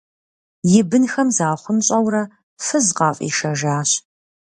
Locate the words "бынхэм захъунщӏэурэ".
0.89-2.23